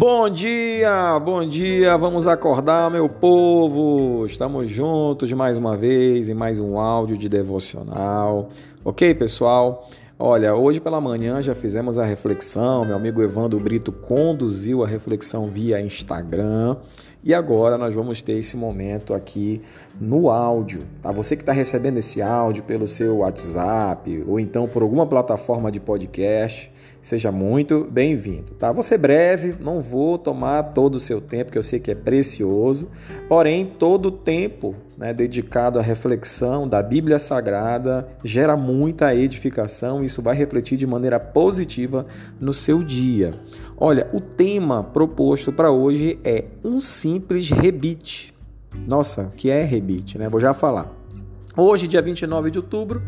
[0.00, 4.24] Bom dia, bom dia, vamos acordar, meu povo.
[4.24, 8.48] Estamos juntos mais uma vez em mais um áudio de devocional.
[8.82, 9.90] Ok, pessoal?
[10.22, 15.48] Olha, hoje pela manhã já fizemos a reflexão, meu amigo Evandro Brito conduziu a reflexão
[15.48, 16.76] via Instagram
[17.24, 19.62] e agora nós vamos ter esse momento aqui
[19.98, 20.82] no áudio.
[21.00, 21.10] Tá?
[21.10, 25.80] Você que está recebendo esse áudio pelo seu WhatsApp ou então por alguma plataforma de
[25.80, 28.52] podcast, seja muito bem-vindo.
[28.58, 28.72] Tá?
[28.72, 31.94] Vou ser breve, não vou tomar todo o seu tempo, que eu sei que é
[31.94, 32.90] precioso,
[33.26, 40.20] porém todo o tempo né, dedicado à reflexão da Bíblia Sagrada gera muita edificação, isso
[40.20, 42.04] vai refletir de maneira positiva
[42.38, 43.30] no seu dia.
[43.78, 48.34] Olha, o tema proposto para hoje é um simples rebite.
[48.86, 50.28] Nossa, que é rebite, né?
[50.28, 50.99] Vou já falar.
[51.62, 53.02] Hoje, dia 29 de outubro,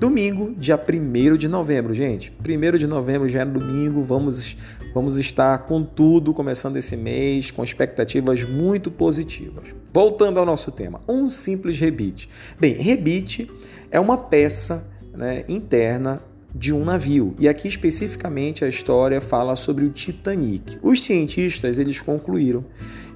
[0.00, 2.32] domingo, dia 1 de novembro, gente.
[2.40, 4.56] 1 de novembro já é domingo, vamos,
[4.94, 9.74] vamos estar com tudo começando esse mês, com expectativas muito positivas.
[9.92, 12.30] Voltando ao nosso tema, um simples rebite.
[12.58, 13.50] Bem, rebite
[13.90, 16.22] é uma peça né, interna
[16.54, 17.34] de um navio.
[17.38, 20.78] E aqui especificamente a história fala sobre o Titanic.
[20.82, 22.64] Os cientistas eles concluíram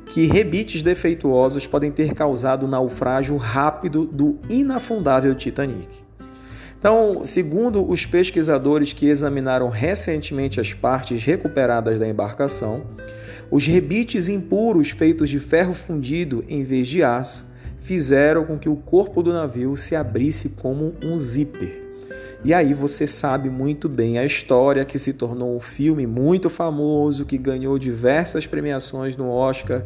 [0.06, 5.88] que rebites defeituosos podem ter causado o naufrágio rápido do inafundável Titanic.
[6.78, 12.82] Então, segundo os pesquisadores que examinaram recentemente as partes recuperadas da embarcação,
[13.50, 17.46] os rebites impuros feitos de ferro fundido em vez de aço
[17.78, 21.91] fizeram com que o corpo do navio se abrisse como um zíper.
[22.44, 27.24] E aí você sabe muito bem a história que se tornou um filme muito famoso,
[27.24, 29.84] que ganhou diversas premiações no Oscar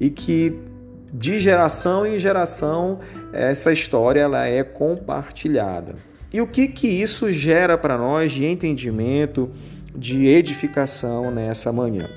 [0.00, 0.58] e que
[1.12, 2.98] de geração em geração
[3.32, 5.96] essa história ela é compartilhada.
[6.32, 9.50] E o que que isso gera para nós de entendimento,
[9.94, 12.08] de edificação nessa manhã?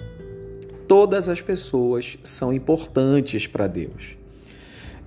[0.88, 4.21] Todas as pessoas são importantes para Deus.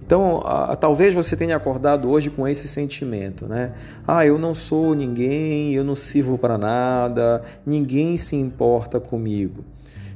[0.07, 0.43] Então,
[0.79, 3.73] talvez você tenha acordado hoje com esse sentimento, né?
[4.07, 9.65] Ah, eu não sou ninguém, eu não sirvo para nada, ninguém se importa comigo.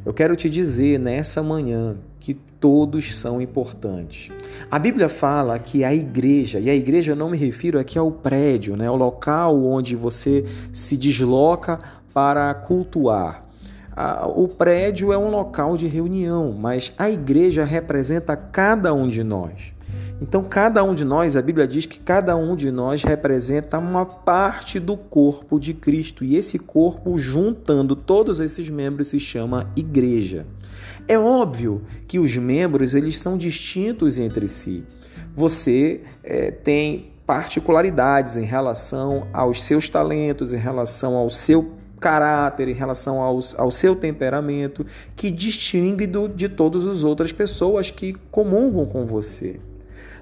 [0.05, 4.31] Eu quero te dizer nessa manhã que todos são importantes.
[4.71, 8.11] A Bíblia fala que a igreja, e a igreja eu não me refiro aqui ao
[8.11, 8.91] prédio, né?
[8.91, 11.79] O local onde você se desloca
[12.13, 13.48] para cultuar.
[14.35, 19.75] O prédio é um local de reunião, mas a igreja representa cada um de nós.
[20.21, 24.05] Então, cada um de nós, a Bíblia diz que cada um de nós representa uma
[24.05, 30.45] parte do corpo de Cristo, e esse corpo, juntando todos esses membros, se chama igreja.
[31.07, 34.85] É óbvio que os membros eles são distintos entre si.
[35.35, 42.75] Você é, tem particularidades em relação aos seus talentos, em relação ao seu caráter, em
[42.75, 44.87] relação aos, ao seu temperamento,
[45.17, 49.61] que distingue do, de todas as outras pessoas que comungam com você.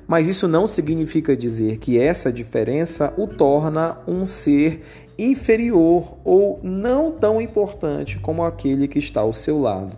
[0.07, 4.83] Mas isso não significa dizer que essa diferença o torna um ser
[5.19, 9.97] inferior ou não tão importante como aquele que está ao seu lado.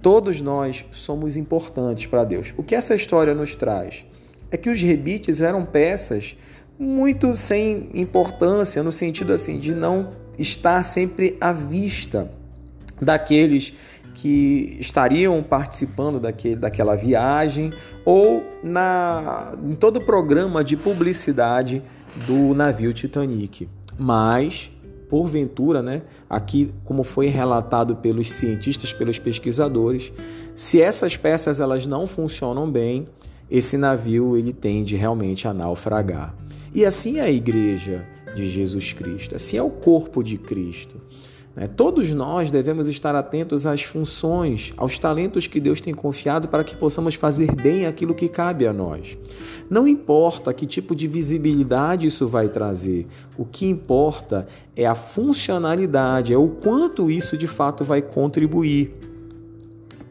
[0.00, 2.54] Todos nós somos importantes para Deus.
[2.56, 4.04] O que essa história nos traz
[4.50, 6.36] é que os rebites eram peças
[6.78, 12.30] muito sem importância, no sentido assim de não estar sempre à vista
[13.00, 13.74] daqueles
[14.14, 17.72] que estariam participando daquele, daquela viagem
[18.04, 21.82] ou na, em todo o programa de publicidade
[22.26, 23.68] do navio Titanic.
[23.98, 24.70] Mas,
[25.08, 30.12] porventura, né, aqui como foi relatado pelos cientistas, pelos pesquisadores,
[30.54, 33.06] se essas peças elas não funcionam bem,
[33.50, 36.34] esse navio ele tende realmente a naufragar.
[36.74, 40.96] E assim é a igreja de Jesus Cristo, assim é o corpo de Cristo.
[41.54, 41.68] Né?
[41.68, 46.74] Todos nós devemos estar atentos às funções, aos talentos que Deus tem confiado para que
[46.74, 49.18] possamos fazer bem aquilo que cabe a nós.
[49.68, 56.32] Não importa que tipo de visibilidade isso vai trazer, o que importa é a funcionalidade,
[56.32, 58.94] é o quanto isso de fato vai contribuir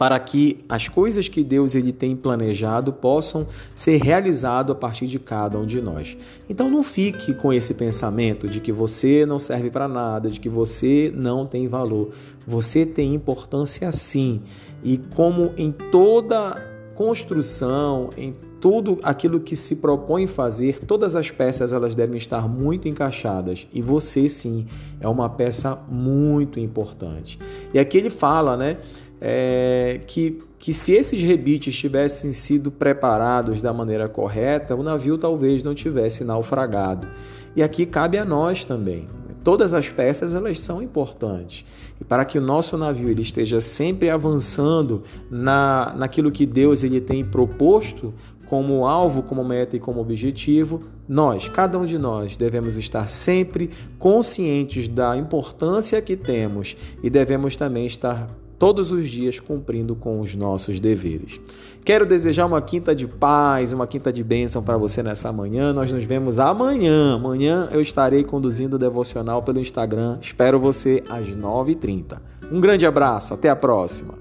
[0.02, 5.20] para que as coisas que Deus ele tem planejado possam ser realizadas a partir de
[5.20, 6.18] cada um de nós.
[6.50, 10.50] Então não fique com esse pensamento de que você não serve para nada, de que
[10.50, 12.14] você não tem valor.
[12.48, 14.42] Você tem importância sim.
[14.84, 16.60] E como em toda
[16.96, 22.88] construção, em tudo aquilo que se propõe fazer, todas as peças elas devem estar muito
[22.88, 24.66] encaixadas e você sim
[25.00, 27.38] é uma peça muito importante.
[27.72, 28.78] E aqui ele fala, né,
[29.22, 35.62] é, que, que se esses rebites tivessem sido preparados da maneira correta, o navio talvez
[35.62, 37.08] não tivesse naufragado.
[37.56, 39.06] E aqui cabe a nós também.
[39.44, 41.66] todas as peças elas são importantes.
[42.00, 47.00] E para que o nosso navio ele esteja sempre avançando na, naquilo que Deus ele
[47.00, 48.14] tem proposto
[48.48, 53.70] como alvo, como meta e como objetivo, nós, cada um de nós, devemos estar sempre
[53.98, 58.28] conscientes da importância que temos e devemos também estar
[58.62, 61.42] todos os dias cumprindo com os nossos deveres.
[61.84, 65.74] Quero desejar uma quinta de paz, uma quinta de bênção para você nessa manhã.
[65.74, 67.16] Nós nos vemos amanhã.
[67.16, 70.14] Amanhã eu estarei conduzindo o devocional pelo Instagram.
[70.22, 72.20] Espero você às 9h30.
[72.52, 74.21] Um grande abraço, até a próxima.